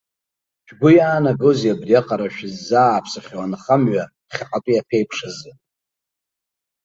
Шәгәы 0.67 0.89
иаанагозеи 0.95 1.73
абриаҟара 1.73 2.27
шәыззааԥсахьоу 2.35 3.41
анхамҩа 3.43 4.03
ԥхьаҟатәи 4.29 4.81
аԥеиԥш 4.81 5.19
азы? 5.27 5.51